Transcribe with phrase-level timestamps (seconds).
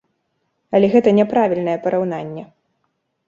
[0.77, 2.43] Але гэта няправільнае параўнанне.